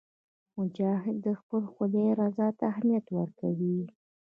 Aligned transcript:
مجاهد 0.57 1.15
د 1.25 1.27
خپل 1.39 1.63
خدای 1.73 2.09
رضا 2.19 2.47
ته 2.57 2.63
اهمیت 2.71 3.05
ورکوي. 3.17 3.79